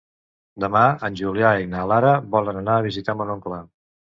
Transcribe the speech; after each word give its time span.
Demà 0.63 0.81
en 1.09 1.19
Julià 1.19 1.51
i 1.65 1.69
na 1.75 1.83
Lara 1.91 2.17
volen 2.39 2.61
anar 2.63 2.79
a 2.79 2.87
visitar 2.89 3.19
mon 3.21 3.35
oncle. 3.39 3.63